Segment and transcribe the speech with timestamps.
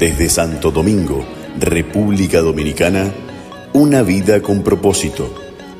[0.00, 1.26] Desde Santo Domingo,
[1.58, 3.12] República Dominicana,
[3.74, 5.30] una vida con propósito,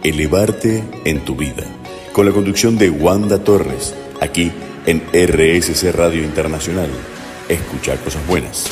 [0.03, 1.65] elevarte en tu vida.
[2.13, 4.53] Con la conducción de Wanda Torres, aquí
[4.85, 6.91] en RSC Radio Internacional.
[7.49, 8.71] Escucha cosas buenas.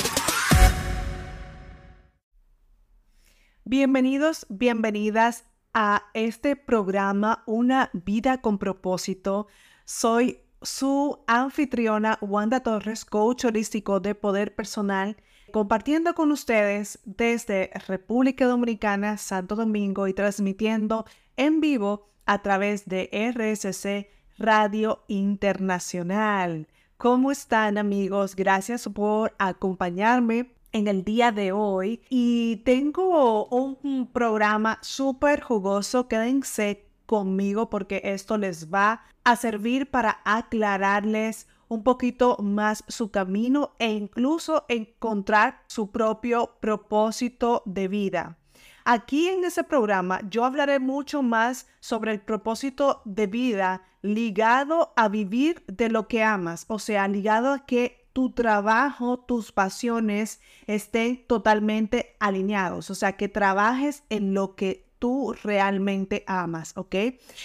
[3.65, 9.47] Bienvenidos, bienvenidas a este programa Una vida con propósito.
[9.87, 15.17] Soy su anfitriona Wanda Torres, coach holístico de poder personal,
[15.53, 21.05] compartiendo con ustedes desde República Dominicana, Santo Domingo y transmitiendo
[21.37, 26.69] en vivo a través de RSC Radio Internacional.
[26.97, 28.37] ¿Cómo están amigos?
[28.37, 36.09] Gracias por acompañarme en el día de hoy y tengo un programa súper jugoso.
[36.09, 43.73] Quédense conmigo porque esto les va a servir para aclararles un poquito más su camino
[43.79, 48.39] e incluso encontrar su propio propósito de vida.
[48.85, 55.09] Aquí en ese programa yo hablaré mucho más sobre el propósito de vida ligado a
[55.09, 61.27] vivir de lo que amas, o sea, ligado a que tu trabajo, tus pasiones estén
[61.27, 66.95] totalmente alineados, o sea, que trabajes en lo que tú realmente amas, ¿ok?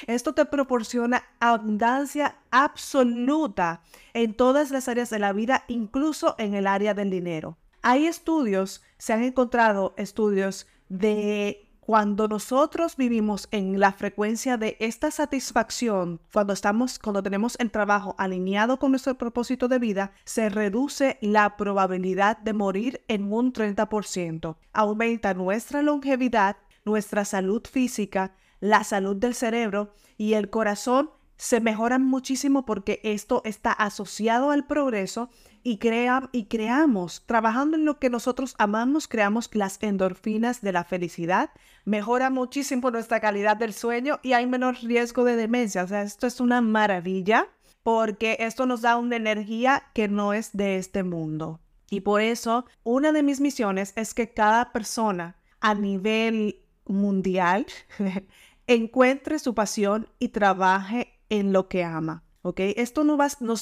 [0.08, 3.82] Esto te proporciona abundancia absoluta
[4.14, 7.58] en todas las áreas de la vida, incluso en el área del dinero.
[7.82, 15.12] Hay estudios, se han encontrado estudios de cuando nosotros vivimos en la frecuencia de esta
[15.12, 21.18] satisfacción, cuando estamos, cuando tenemos el trabajo alineado con nuestro propósito de vida, se reduce
[21.20, 24.56] la probabilidad de morir en un 30%.
[24.72, 32.06] Aumenta nuestra longevidad nuestra salud física, la salud del cerebro y el corazón se mejoran
[32.06, 35.30] muchísimo porque esto está asociado al progreso
[35.64, 40.84] y, crea, y creamos, trabajando en lo que nosotros amamos, creamos las endorfinas de la
[40.84, 41.50] felicidad,
[41.86, 45.84] mejora muchísimo nuestra calidad del sueño y hay menor riesgo de demencia.
[45.84, 47.48] O sea, esto es una maravilla
[47.82, 51.60] porque esto nos da una energía que no es de este mundo.
[51.90, 57.66] Y por eso, una de mis misiones es que cada persona a nivel mundial
[58.68, 62.24] encuentre su pasión y trabaje en lo que ama.
[62.42, 62.60] ¿Ok?
[62.76, 63.20] Esto nos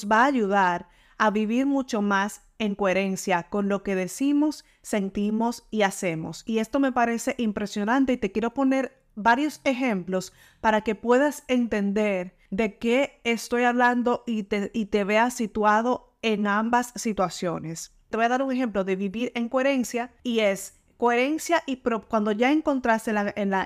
[0.08, 5.82] va, a ayudar a vivir mucho más en coherencia con lo que decimos, sentimos y
[5.82, 6.42] hacemos.
[6.46, 12.36] Y esto me parece impresionante y te quiero poner varios ejemplos para que puedas entender
[12.50, 17.94] de qué estoy hablando y te, y te veas situado en ambas situaciones.
[18.10, 22.32] Te voy a dar un ejemplo de vivir en coherencia y es coherencia y cuando
[22.32, 23.12] ya encontraste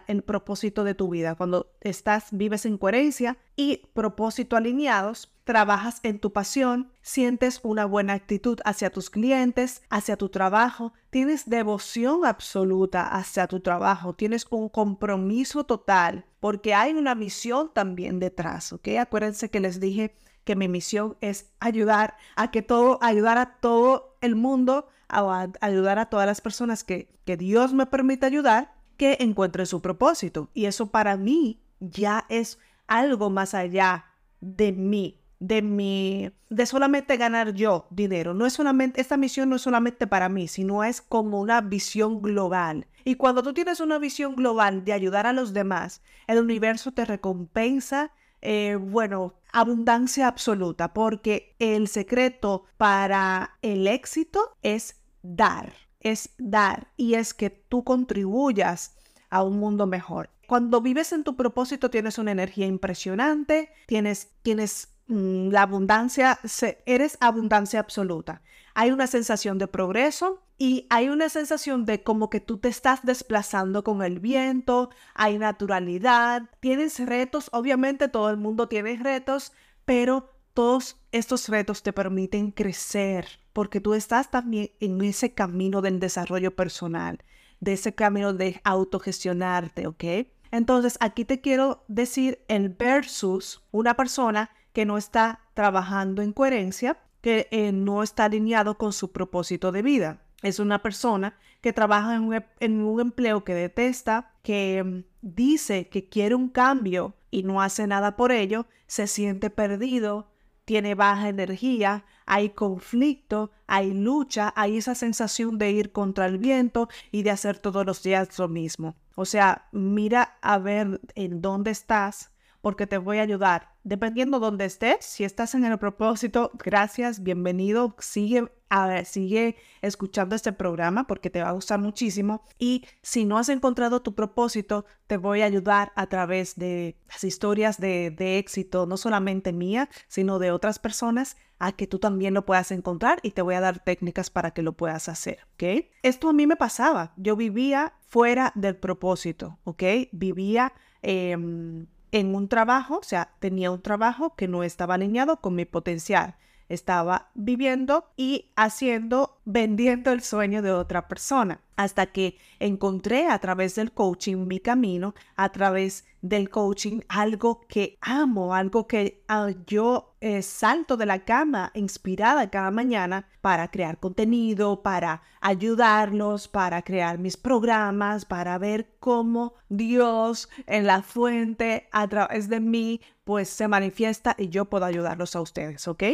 [0.06, 6.18] el propósito de tu vida, cuando estás, vives en coherencia y propósito alineados, trabajas en
[6.18, 13.06] tu pasión, sientes una buena actitud hacia tus clientes, hacia tu trabajo, tienes devoción absoluta
[13.06, 18.88] hacia tu trabajo, tienes un compromiso total, porque hay una misión también detrás, ¿ok?
[18.98, 24.16] Acuérdense que les dije que mi misión es ayudar a que todo, ayudar a todo
[24.20, 29.16] el mundo a ayudar a todas las personas que, que Dios me permite ayudar que
[29.20, 30.50] encuentren su propósito.
[30.54, 34.06] Y eso para mí ya es algo más allá
[34.40, 38.34] de mí, de mi, de solamente ganar yo dinero.
[38.34, 42.22] No es solamente, esta misión no es solamente para mí, sino es como una visión
[42.22, 42.86] global.
[43.04, 47.04] Y cuando tú tienes una visión global de ayudar a los demás, el universo te
[47.04, 48.12] recompensa
[48.48, 57.14] eh, bueno, abundancia absoluta, porque el secreto para el éxito es dar, es dar, y
[57.14, 58.96] es que tú contribuyas
[59.30, 60.30] a un mundo mejor.
[60.46, 66.38] Cuando vives en tu propósito tienes una energía impresionante, tienes, tienes la abundancia,
[66.84, 68.42] eres abundancia absoluta.
[68.74, 73.00] Hay una sensación de progreso, y hay una sensación de como que tú te estás
[73.02, 79.52] desplazando con el viento, hay naturalidad, tienes retos, obviamente todo el mundo tiene retos,
[79.84, 86.00] pero todos estos retos te permiten crecer porque tú estás también en ese camino del
[86.00, 87.22] desarrollo personal,
[87.60, 90.04] de ese camino de autogestionarte, ¿ok?
[90.50, 96.98] Entonces aquí te quiero decir el versus una persona que no está trabajando en coherencia,
[97.22, 102.14] que eh, no está alineado con su propósito de vida es una persona que trabaja
[102.14, 107.60] en un, em, empleo que detesta, que mm, dice que quiere un cambio y no
[107.62, 110.30] hace nada por ello, se siente perdido,
[110.64, 116.88] tiene baja energía, hay conflicto, hay lucha, hay esa sensación de ir contra el viento
[117.12, 118.96] y de hacer todos los días lo mismo.
[119.14, 122.30] O sea, mira a ver en dónde estás,
[122.66, 123.76] porque te voy a ayudar.
[123.84, 130.34] Dependiendo dónde estés, si estás en el propósito, gracias, bienvenido, sigue, a ver, sigue escuchando
[130.34, 132.42] este programa porque te va a gustar muchísimo.
[132.58, 137.22] Y si no has encontrado tu propósito, te voy a ayudar a través de las
[137.22, 142.34] historias de, de éxito, no solamente mía, sino de otras personas a que tú también
[142.34, 145.86] lo puedas encontrar y te voy a dar técnicas para que lo puedas hacer, ¿ok?
[146.02, 147.12] Esto a mí me pasaba.
[147.16, 149.84] Yo vivía fuera del propósito, ¿ok?
[150.10, 150.72] Vivía
[151.02, 155.64] em, en un trabajo, o sea, tenía un trabajo que no estaba alineado con mi
[155.64, 156.36] potencial.
[156.68, 161.62] Estaba viviendo y haciendo, vendiendo el sueño de otra persona.
[161.76, 167.98] Hasta que encontré a través del coaching mi camino, a través del coaching algo que
[168.00, 173.98] amo, algo que ah, yo eh, salto de la cama inspirada cada mañana para crear
[173.98, 182.08] contenido, para ayudarlos, para crear mis programas, para ver cómo Dios en la fuente a
[182.08, 186.04] través de mí pues se manifiesta y yo puedo ayudarlos a ustedes, ¿ok?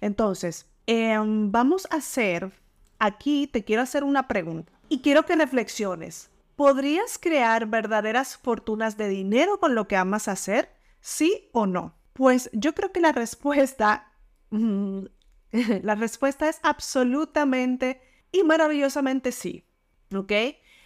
[0.00, 2.52] Entonces, em, vamos a hacer,
[3.00, 6.30] aquí te quiero hacer una pregunta y quiero que reflexiones.
[6.54, 10.70] ¿Podrías crear verdaderas fortunas de dinero con lo que amas hacer?
[11.00, 11.96] ¿Sí o no?
[12.12, 14.12] Pues yo creo que la respuesta,
[14.50, 19.66] la respuesta es absolutamente y maravillosamente sí,
[20.14, 20.32] ¿ok?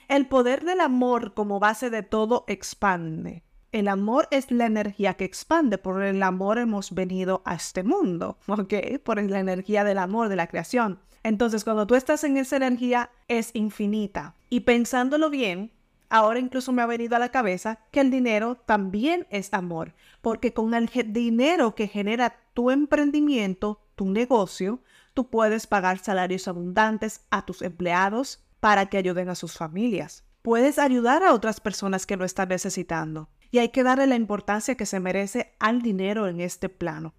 [0.09, 3.44] El poder del amor como base de todo expande.
[3.75, 5.79] El amor es la energía que expande.
[5.79, 8.73] Por el amor hemos venido a este mundo, ¿ok?
[9.03, 11.01] Por la energía del amor, de la creación.
[11.25, 14.37] Entonces, cuando tú estás en esa energía, es infinita.
[14.49, 15.73] Y pensándolo bien,
[16.09, 19.95] ahora incluso me ha venido a la cabeza que el dinero también es amor.
[20.21, 24.85] Porque con el dinero que genera tu emprendimiento, tu negocio,
[25.15, 30.23] tú puedes pagar salarios abundantes a tus empleados para que ayuden a sus familias.
[30.43, 34.75] Puedes ayudar a otras personas que lo están necesitando y hay que darle la importancia
[34.75, 37.15] que se merece al dinero en este plano,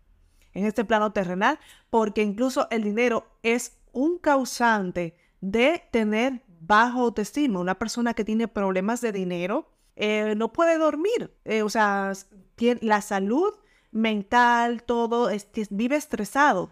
[0.52, 7.62] en este plano terrenal, porque incluso el dinero es un causante de tener bajo autoestima.
[7.62, 12.12] Una persona que tiene problemas de dinero eh, no puede dormir, eh, o sea,
[12.82, 13.54] la salud
[13.94, 15.30] mental, todo,
[15.70, 16.70] vive estresado.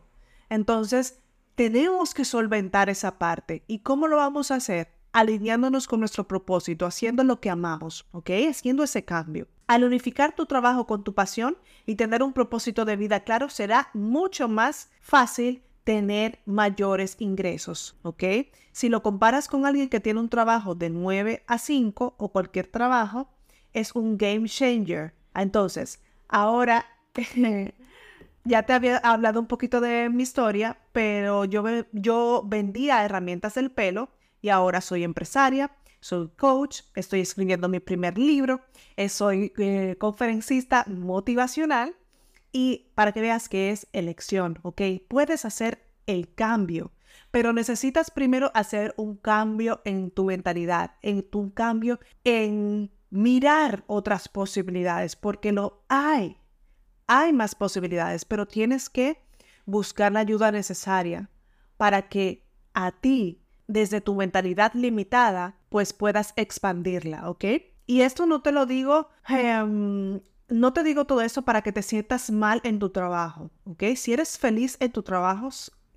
[0.49, 1.21] Entonces,
[1.55, 3.63] tenemos que solventar esa parte.
[3.67, 4.89] ¿Y cómo lo vamos a hacer?
[5.13, 8.31] alineándonos con nuestro propósito, haciendo lo que amamos, ¿ok?
[8.49, 9.47] Haciendo ese cambio.
[9.67, 13.89] Al unificar tu trabajo con tu pasión y tener un propósito de vida claro, será
[13.93, 18.23] mucho más fácil tener mayores ingresos, ¿ok?
[18.71, 22.67] Si lo comparas con alguien que tiene un trabajo de 9 a 5 o cualquier
[22.67, 23.29] trabajo,
[23.73, 25.13] es un game changer.
[25.35, 26.85] Entonces, ahora
[28.45, 33.71] ya te había hablado un poquito de mi historia, pero yo, yo vendía herramientas del
[33.71, 34.09] pelo
[34.41, 35.71] y ahora soy empresaria,
[36.03, 38.59] soy coach, estoy escribiendo mi primer libro,
[38.97, 41.95] eh, soy eh, conferencista motivacional
[42.51, 44.81] y para que veas que es elección, ¿ok?
[45.07, 46.91] Puedes hacer el cambio,
[47.31, 54.27] pero necesitas primero hacer un cambio en tu mentalidad, en tu cambio en mirar otras
[54.27, 56.37] posibilidades, porque lo hay,
[57.07, 59.23] hay más posibilidades, pero tienes que
[59.65, 61.29] buscar la ayuda necesaria
[61.77, 67.45] para que a ti desde tu mentalidad limitada, pues puedas expandirla, ¿ok?
[67.87, 71.81] Y esto no te lo digo, em, no te digo todo eso para que te
[71.81, 73.81] sientas mal en tu trabajo, ¿ok?
[73.95, 75.49] Si eres feliz en tu trabajo,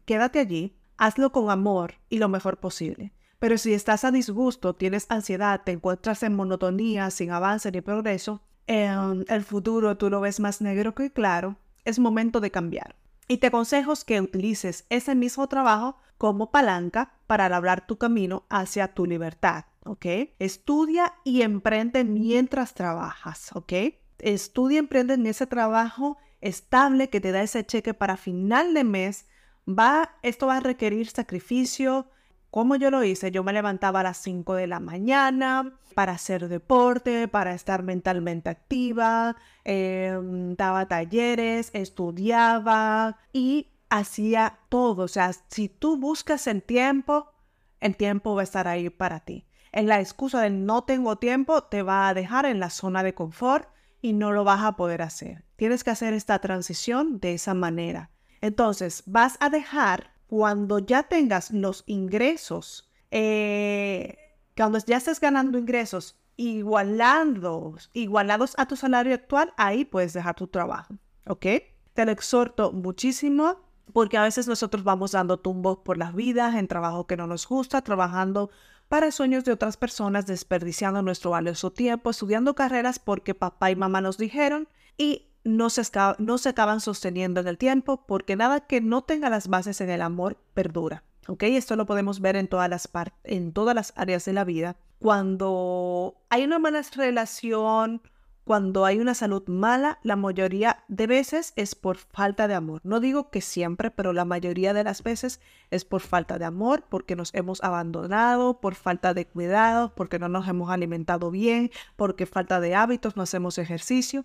[0.06, 3.12] quédate allí, hazlo con amor y lo mejor posible.
[3.38, 8.40] Pero si estás a disgusto, tienes ansiedad, te encuentras en monotonía, sin avance ni progreso,
[8.66, 12.96] en el futuro tú lo ves más negro que claro, es momento de cambiar.
[13.28, 18.94] Y te aconsejo que utilices ese mismo trabajo como palanca para labrar tu camino hacia
[18.94, 20.06] tu libertad, ¿ok?
[20.38, 23.72] Estudia y emprende mientras trabajas, ¿ok?
[24.18, 28.84] Estudia y emprende en ese trabajo estable que te da ese cheque para final de
[28.84, 29.26] mes.
[29.68, 32.08] Va, esto va a requerir sacrificio,
[32.56, 36.48] como yo lo hice, yo me levantaba a las 5 de la mañana para hacer
[36.48, 45.02] deporte, para estar mentalmente activa, em, daba talleres, estudiaba y hacía todo.
[45.02, 47.30] O sea, si tú buscas el tiempo,
[47.78, 49.46] el tiempo va a estar ahí para ti.
[49.70, 53.12] En la excusa de no tengo tiempo te va a dejar en la zona de
[53.12, 53.68] confort
[54.00, 55.44] y no lo vas a poder hacer.
[55.56, 58.12] Tienes que hacer esta transición de esa manera.
[58.40, 64.16] Entonces, vas a dejar cuando ya tengas los ingresos, eh,
[64.56, 70.46] cuando ya estés ganando ingresos igualados, igualados a tu salario actual, ahí puedes dejar tu
[70.46, 70.94] trabajo,
[71.26, 71.46] ¿ok?
[71.94, 73.60] Te lo exhorto muchísimo
[73.92, 77.46] porque a veces nosotros vamos dando tumbos por las vidas en trabajo que no nos
[77.48, 78.50] gusta, trabajando
[78.88, 84.00] para sueños de otras personas, desperdiciando nuestro valioso tiempo, estudiando carreras porque papá y mamá
[84.00, 84.68] nos dijeron
[84.98, 85.82] y no se,
[86.18, 89.90] no se acaban sosteniendo en el tiempo porque nada que no tenga las bases en
[89.90, 91.04] el amor perdura.
[91.28, 91.44] ¿Ok?
[91.44, 92.88] Esto lo podemos ver en todas las,
[93.24, 94.76] en todas las áreas de la vida.
[94.98, 98.02] Cuando hay una mala relación,
[98.44, 102.80] cuando hay una salud mala, la mayoría de veces es por falta de amor.
[102.84, 106.84] No digo que siempre, pero la mayoría de las veces es por falta de amor,
[106.88, 112.26] porque nos hemos abandonado, por falta de cuidado, porque no nos hemos alimentado bien, porque
[112.26, 114.24] falta de hábitos, no hacemos ejercicio.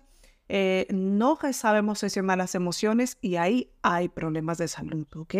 [0.54, 5.34] Eh, no sabemos gestionar las emociones y ahí hay problemas de salud, ¿ok?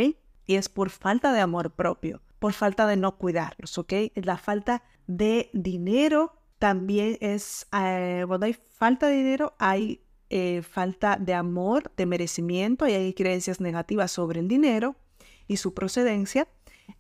[0.46, 3.92] Y es por falta de amor propio, por falta de no cuidarlos, ¿ok?
[4.14, 11.18] La falta de dinero también es, eh, cuando hay falta de dinero, hay eh, falta
[11.20, 14.96] de amor, de merecimiento, y hay creencias negativas sobre el dinero
[15.46, 16.48] y su procedencia.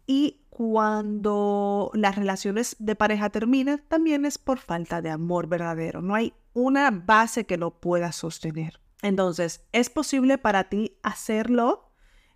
[0.06, 6.02] Y cuando las relaciones de pareja terminan, también es por falta de amor verdadero.
[6.02, 8.80] No hay una base que lo pueda sostener.
[9.02, 11.90] Entonces, es posible para ti hacerlo.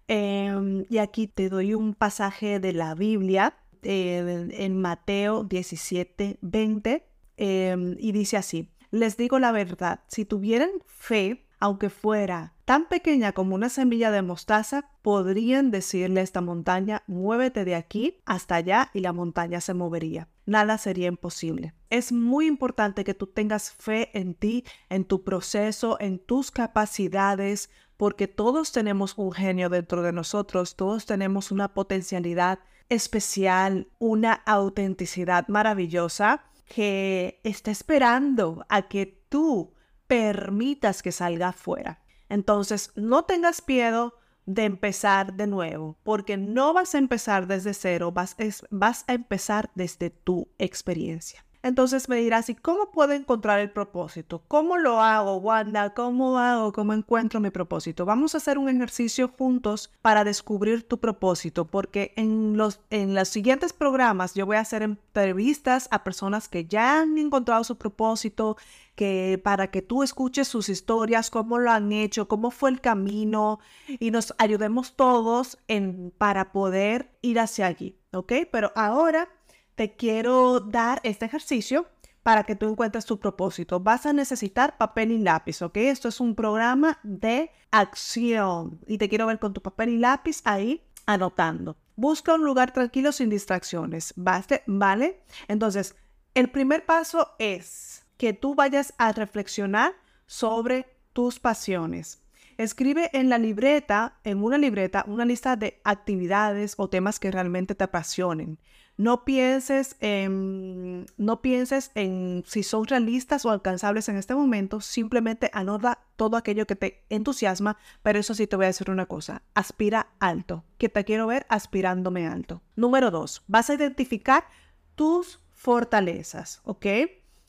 [0.08, 7.06] Em, y aquí te doy un pasaje de la Biblia eh, en Mateo 17, 20
[7.36, 13.30] Em, y dice así, les digo la verdad, si tuvieran fe, aunque fuera tan pequeña
[13.30, 18.90] como una semilla de mostaza, podrían decirle a esta montaña, muévete de aquí hasta allá
[18.92, 20.28] y la montaña se movería.
[20.46, 21.74] Nada sería imposible.
[21.90, 27.70] Es muy importante que tú tengas fe en ti, en tu proceso, en tus capacidades,
[27.96, 32.58] porque todos tenemos un genio dentro de nosotros, todos tenemos una potencialidad
[32.88, 39.72] especial, una autenticidad maravillosa que está esperando a que tú
[40.08, 42.00] permitas que salga afuera.
[42.28, 44.14] Entonces, no tengas miedo
[44.46, 48.36] de empezar de nuevo, porque no vas a empezar desde cero, vas,
[48.70, 51.44] vas a empezar desde tu experiencia.
[51.66, 54.40] Entonces me dirás, ¿y cómo puedo encontrar el propósito?
[54.46, 55.94] ¿Cómo lo hago, Wanda?
[55.94, 56.72] ¿Cómo hago?
[56.72, 58.04] ¿Cómo encuentro mi propósito?
[58.04, 63.28] Vamos a hacer un ejercicio juntos para descubrir tu propósito, porque en los, en los
[63.28, 68.56] siguientes programas yo voy a hacer entrevistas a personas que ya han encontrado su propósito,
[68.94, 73.58] que para que tú escuches sus historias, cómo lo han hecho, cómo fue el camino
[73.88, 78.32] y nos ayudemos todos en, para poder ir hacia allí, ¿ok?
[78.52, 79.28] Pero ahora
[79.76, 81.86] te quiero dar este ejercicio
[82.22, 83.78] para que tú encuentres tu propósito.
[83.78, 85.76] Vas a necesitar papel y lápiz, ¿ok?
[85.76, 90.40] Esto es un programa de acción y te quiero ver con tu papel y lápiz
[90.44, 91.76] ahí anotando.
[91.94, 95.22] Busca un lugar tranquilo sin distracciones, ¿vale?
[95.46, 95.94] Entonces,
[96.34, 99.92] el primer paso es que tú vayas a reflexionar
[100.26, 102.22] sobre tus pasiones.
[102.58, 107.74] Escribe en la libreta, en una libreta, una lista de actividades o temas que realmente
[107.74, 108.58] te apasionen.
[108.98, 115.50] No pienses, en, no pienses en si son realistas o alcanzables en este momento, simplemente
[115.52, 119.42] anota todo aquello que te entusiasma, pero eso sí te voy a decir una cosa,
[119.54, 122.62] aspira alto, que te quiero ver aspirándome alto.
[122.74, 124.46] Número dos, vas a identificar
[124.94, 126.86] tus fortalezas, ¿ok?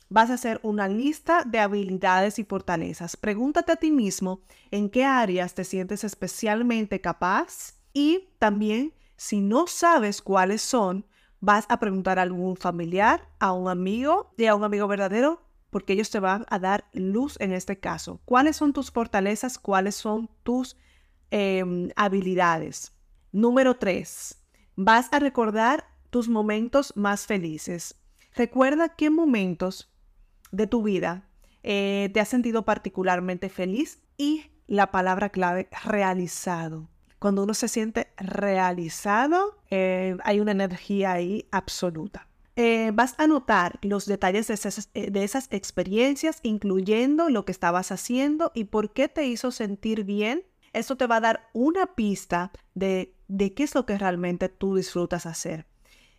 [0.09, 3.15] Vas a hacer una lista de habilidades y fortalezas.
[3.15, 9.67] Pregúntate a ti mismo en qué áreas te sientes especialmente capaz y también si no
[9.67, 11.05] sabes cuáles son,
[11.39, 15.93] vas a preguntar a algún familiar, a un amigo y a un amigo verdadero, porque
[15.93, 18.21] ellos te van a dar luz en este caso.
[18.25, 19.59] ¿Cuáles son tus fortalezas?
[19.59, 20.77] ¿Cuáles son tus
[21.29, 22.93] em, habilidades?
[23.31, 24.43] Número tres,
[24.75, 27.95] vas a recordar tus momentos más felices.
[28.33, 29.91] Recuerda qué momentos
[30.51, 31.27] de tu vida
[31.63, 36.89] eh, te has sentido particularmente feliz y la palabra clave realizado.
[37.19, 42.27] Cuando uno se siente realizado, eh, hay una energía ahí absoluta.
[42.55, 47.91] Eh, vas a notar los detalles de esas, de esas, experiencias, incluyendo lo que estabas
[47.91, 50.43] haciendo y por qué te hizo sentir bien.
[50.73, 54.75] Eso te va a dar una pista de, de qué es lo que realmente tú
[54.75, 55.65] disfrutas hacer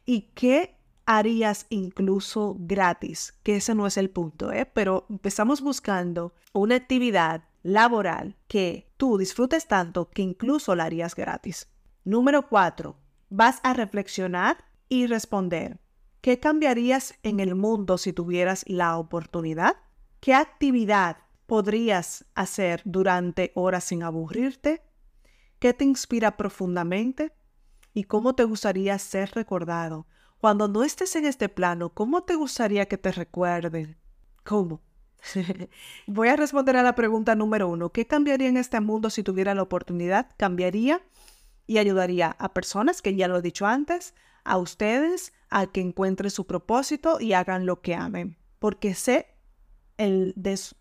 [0.05, 0.78] y qué
[1.09, 4.67] harías incluso gratis, que ese no es el punto, ¿eh?
[4.67, 11.71] pero empezamos buscando una actividad laboral que tú disfrutes tanto que incluso la harías gratis.
[12.05, 12.99] Número cuatro,
[13.31, 15.81] vas a reflexionar y responder.
[16.21, 19.76] ¿Qué cambiarías en el mundo si tuvieras la oportunidad?
[20.21, 24.83] ¿Qué actividad podrías hacer durante horas sin aburrirte?
[25.59, 27.33] ¿Qué te inspira profundamente?
[27.95, 30.07] ¿Y cómo te gustaría ser recordado?
[30.38, 33.97] Cuando no estés en este plano, ¿cómo te gustaría que te recuerden?
[34.45, 34.83] ¿Cómo?
[36.07, 37.91] Voy a responder a la pregunta número uno.
[37.91, 40.29] ¿Qué cambiaría en este mundo si tuviera la oportunidad?
[40.37, 41.03] Cambiaría
[41.67, 46.31] y ayudaría a personas, que ya lo he dicho antes, a ustedes, a que encuentren
[46.31, 48.37] su propósito y hagan lo que amen.
[48.59, 49.35] Porque sé
[49.99, 50.35] el,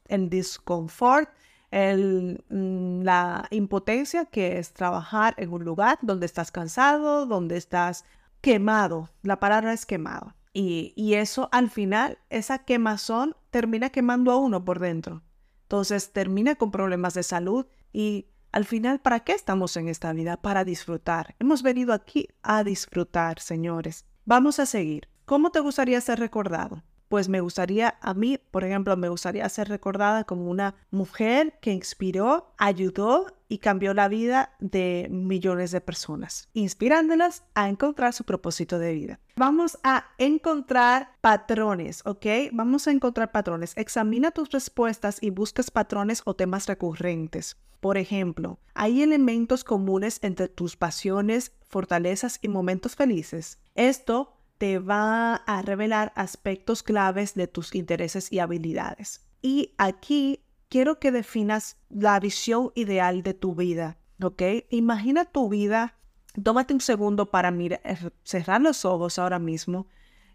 [0.08, 1.30] el disconfort,
[1.72, 8.06] el, mm, la impotencia que es trabajar en un lugar donde estás cansado, donde estás
[8.42, 9.10] quemado.
[9.24, 10.37] La palabra es quemado.
[10.60, 15.22] Y, eso al final, esa quemazón termina quemando a uno por dentro.
[15.62, 20.38] Entonces termina con problemas de salud y al final, ¿para qué estamos en esta vida?
[20.38, 21.36] Para disfrutar.
[21.38, 24.06] Hemos venido aquí a disfrutar, señores.
[24.26, 25.08] Vamos a seguir.
[25.26, 26.84] ¿Cómo te gustaría ser recordado?
[27.08, 31.72] Pues me gustaría, a mí, por ejemplo, me gustaría ser recordada como una mujer que
[31.72, 38.78] inspiró, ayudó y cambió la vida de millones de personas, inspirándolas a encontrar su propósito
[38.78, 39.20] de vida.
[39.38, 42.26] Vamos a encontrar patrones, ¿ok?
[42.52, 43.74] Vamos a encontrar patrones.
[43.78, 47.56] Examina tus respuestas y buscas patrones o temas recurrentes.
[47.80, 53.60] Por ejemplo, ¿hay elementos comunes entre tus pasiones, fortalezas y momentos felices?
[53.76, 59.26] Esto te va a revelar aspectos claves de tus intereses y habilidades.
[59.42, 64.42] Y aquí quiero que definas la visión ideal de tu vida, ¿ok?
[64.70, 65.96] Imagina tu vida,
[66.42, 69.88] tómate un segundo para mirar, eh, cerrar los ojos ahora mismo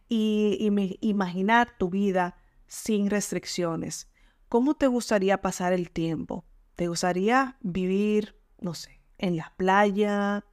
[0.09, 2.37] y, y imaginar tu vida
[2.67, 4.09] sin restricciones.
[4.49, 6.45] ¿Cómo te gustaría pasar el tiempo?
[6.77, 10.45] ¿Te gustaría vivir, no sé, en la playa,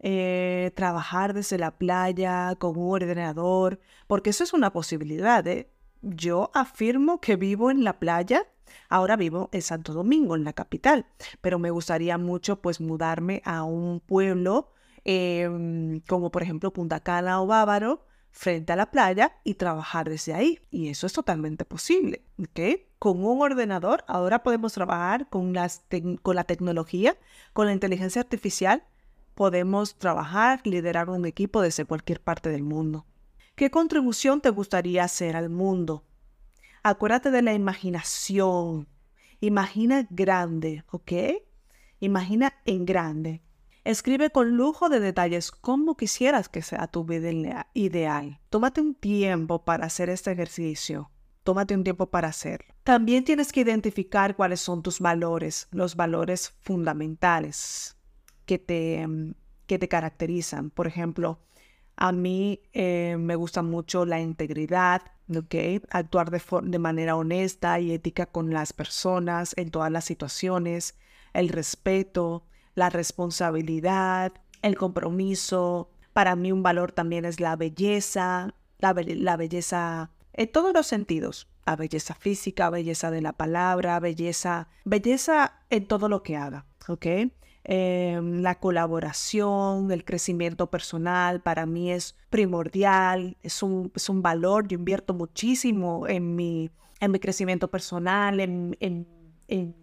[0.00, 3.80] eh, trabajar desde la playa con un ordenador?
[4.06, 5.46] Porque eso es una posibilidad.
[5.46, 5.70] ¿eh?
[6.02, 8.46] Yo afirmo que vivo en la playa.
[8.88, 11.06] Ahora vivo en Santo Domingo, en la capital,
[11.40, 14.72] pero me gustaría mucho pues mudarme a un pueblo
[15.04, 18.04] em, como por ejemplo Punta Cana o Bávaro,
[18.36, 20.60] frente a la playa y trabajar desde ahí.
[20.70, 22.22] Y eso es totalmente posible.
[22.38, 22.80] ¿ok?
[22.98, 25.84] Con un ordenador ahora podemos trabajar con, las
[26.22, 27.16] con la tecnología,
[27.54, 28.84] con la inteligencia artificial.
[29.36, 33.04] Podemos trabajar, liderar un equipo desde cualquier parte del mundo.
[33.54, 36.04] ¿Qué contribución te gustaría hacer al mundo?
[36.82, 38.88] Acuérdate de la imaginación.
[39.40, 41.12] Imagina grande, ¿ok?
[42.00, 43.42] Imagina en grande.
[43.84, 48.40] Escribe con lujo de detalles cómo quisieras que sea tu vida ideal.
[48.48, 51.10] Tómate un tiempo para hacer este ejercicio.
[51.42, 52.74] Tómate un tiempo para hacerlo.
[52.84, 57.95] También tienes que identificar cuáles son tus valores, los valores fundamentales
[58.46, 59.34] que te, mm,
[59.66, 60.70] que te caracterizan.
[60.70, 61.38] Por ejemplo,
[61.96, 65.02] a mí eh, me gusta mucho la integridad,
[65.34, 65.82] ¿okay?
[65.90, 70.96] actuar de, de manera honesta y ética con las personas en todas las situaciones,
[71.32, 74.32] el respeto, la responsabilidad,
[74.62, 75.90] el compromiso.
[76.12, 81.48] Para mí un valor también es la belleza, la, belleza en todos los sentidos.
[81.66, 87.06] La belleza física, belleza de la palabra, belleza, belleza en todo lo que haga, ¿ok?
[87.68, 94.68] Em, la colaboración, el crecimiento personal para mí es primordial, es un, es un valor,
[94.68, 99.08] yo invierto muchísimo en mi, en mi crecimiento personal, en, en,
[99.48, 99.74] en,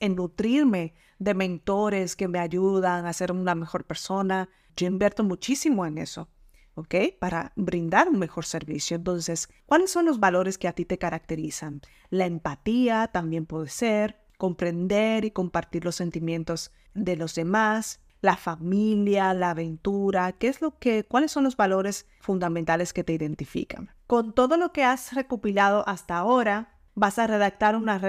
[0.00, 4.50] en nutrirme de mentores que me ayudan a ser una mejor persona.
[4.76, 6.28] Yo invierto muchísimo en eso,
[6.74, 6.94] ¿ok?
[7.18, 8.98] Para brindar un mejor servicio.
[8.98, 11.80] Entonces, ¿cuáles son los valores que a ti te caracterizan?
[12.10, 19.32] La empatía también puede ser, comprender y compartir los sentimientos de los demás, la familia,
[19.34, 23.90] la aventura, qué es lo que, cuáles son los valores fundamentales que te identifican.
[24.06, 28.00] Con todo lo que has recopilado hasta ahora, vas a redactar una,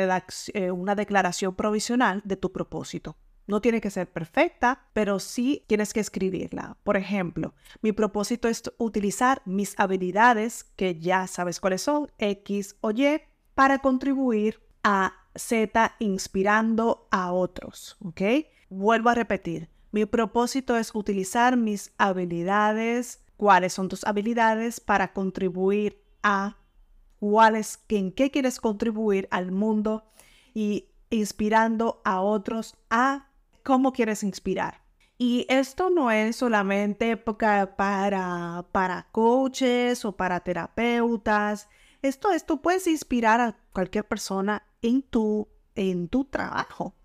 [0.54, 3.16] eh, una declaración provisional de tu propósito.
[3.48, 6.78] No tiene que ser perfecta, pero sí tienes que escribirla.
[6.84, 12.92] Por ejemplo, mi propósito es utilizar mis habilidades, que ya sabes cuáles son, X o
[12.92, 13.22] Y,
[13.56, 17.98] para contribuir a Z inspirando a otros.
[18.04, 18.22] ¿Ok?
[18.72, 19.70] Vuelvo a repetir.
[19.92, 23.24] Mi propósito es utilizar mis habilidades.
[23.38, 26.58] ¿Cuáles son tus habilidades para contribuir a
[27.20, 30.06] cuáles, en qué quieres contribuir al mundo
[30.56, 33.28] y inspirando a otros a
[33.62, 34.82] cómo quieres inspirar.
[35.18, 41.70] Y esto no es solamente para, para, coaches o para terapeutas.
[42.02, 46.96] Esto es, tú puedes inspirar a cualquier persona en tu, en tu trabajo,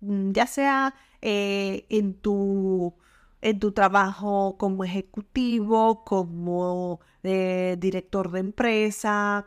[0.00, 2.94] ya sea eh, en tu
[3.40, 9.46] en tu trabajo como ejecutivo, como eh, director de empresa,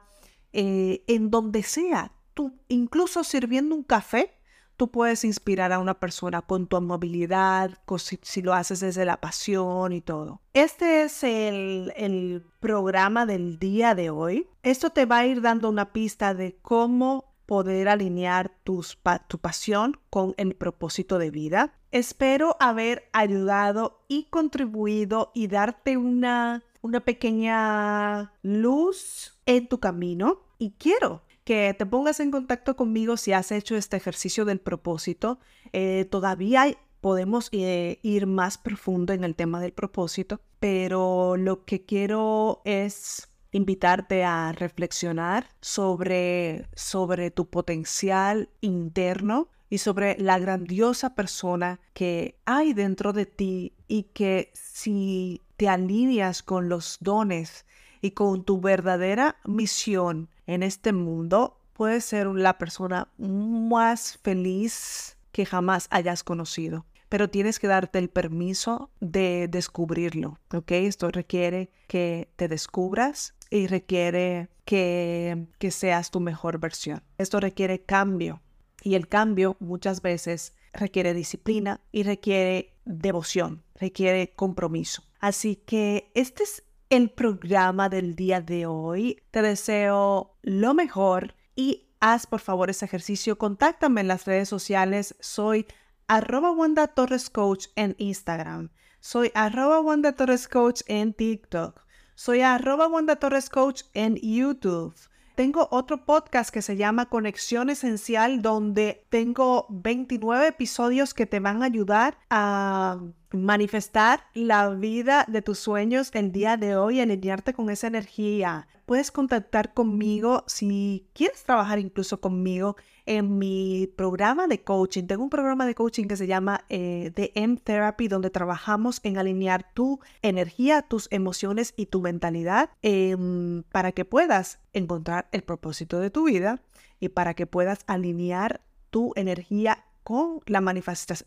[0.54, 2.14] eh, en donde sea.
[2.34, 4.38] Tú, incluso sirviendo un café,
[4.78, 9.92] tú puedes inspirar a una persona con tu amabilidad, si, lo haces desde la pasión
[9.92, 10.42] y todo.
[10.54, 14.48] Este es el, el programa del día de hoy.
[14.64, 20.00] Esto te va a ir dando una pista de cómo poder alinear tus, tu pasión
[20.10, 21.74] con el propósito de vida.
[21.92, 30.44] Espero haber ayudado y contribuido y darte una, una pequeña luz en tu camino.
[30.60, 35.38] Y quiero que te pongas en contacto conmigo si has hecho este ejercicio del propósito.
[35.74, 41.84] Eh, todavía podemos eh, ir más profundo en el tema del propósito, pero lo que
[41.84, 51.80] quiero es invitarte a reflexionar sobre, sobre tu potencial interno y sobre la grandiosa persona
[51.94, 57.66] que hay dentro de ti y que si te alineas con los dones
[58.02, 65.46] y con tu verdadera misión en este mundo, puedes ser la persona más feliz que
[65.46, 70.72] jamás hayas conocido pero tienes que darte el permiso de descubrirlo, ¿ok?
[70.72, 77.04] Esto requiere que te descubras y requiere que, que seas tu mejor versión.
[77.20, 78.42] Esto requiere cambio
[78.82, 85.04] y el cambio muchas veces requiere disciplina y requiere devoción, requiere compromiso.
[85.20, 89.22] Así que este es el programa del día de hoy.
[89.32, 93.38] Te deseo lo mejor y haz por favor ese ejercicio.
[93.38, 95.16] Contáctame en las redes sociales.
[95.20, 95.68] Soy
[96.08, 98.72] arroba Wanda Torres Coach en Instagram.
[99.00, 101.82] Soy arroba Wanda Torres Coach en TikTok.
[102.24, 104.94] Soy arroba Wanda Torres Coach en YouTube.
[105.34, 111.64] Tengo otro podcast que se llama Conexión Esencial donde tengo 29 episodios que te van
[111.64, 113.00] a ayudar a
[113.34, 118.68] manifestar la vida de tus sueños el día de hoy, alinearte con esa energía.
[118.86, 125.06] Puedes contactar conmigo si quieres trabajar incluso conmigo en mi programa de coaching.
[125.06, 129.18] Tengo un programa de coaching que se llama eh, The M Therapy, donde trabajamos en
[129.18, 136.00] alinear tu energía, tus emociones y tu mentalidad em, para que puedas encontrar el propósito
[136.00, 136.62] de tu vida
[137.00, 140.62] y para que puedas alinear tu energía con la,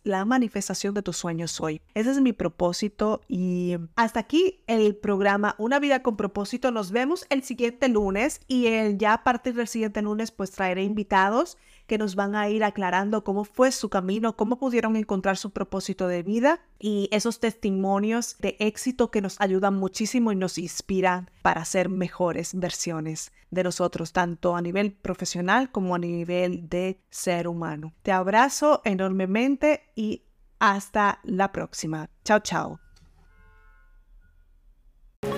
[0.04, 1.80] la manifestación de tus sueños hoy.
[1.94, 6.70] Ese es mi propósito y hasta aquí el programa Una vida con propósito.
[6.70, 10.84] Nos vemos el siguiente lunes y el, ya a partir del siguiente lunes pues traeré
[10.84, 11.56] invitados
[11.86, 16.08] que nos van a ir aclarando cómo fue su camino, cómo pudieron encontrar su propósito
[16.08, 21.62] de vida y esos testimonios de éxito que nos ayudan muchísimo y nos inspiran para
[21.66, 27.92] ser mejores versiones de nosotros, tanto a nivel profesional como a nivel de ser humano.
[28.02, 30.22] Te abrazo enormemente y
[30.58, 32.08] hasta la próxima.
[32.24, 32.80] Chao, chao.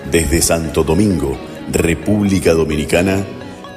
[0.09, 1.37] Desde Santo Domingo,
[1.73, 3.25] República Dominicana,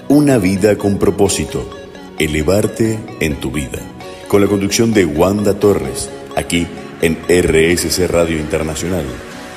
[0.09, 1.69] una vida con propósito
[2.17, 3.81] Elevarte en tu vida,
[4.29, 6.69] con la conducción de Wanda Torres, aquí
[7.03, 9.07] en RSC Radio Internacional.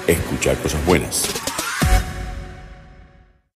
[0.08, 1.53] Escucha cosas buenas.